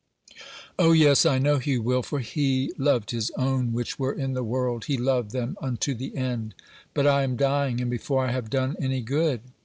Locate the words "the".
4.33-4.43, 5.93-6.17